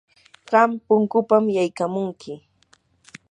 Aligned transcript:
qam 0.49 0.69
punkupam 0.85 1.45
yaykamunki. 1.57 2.31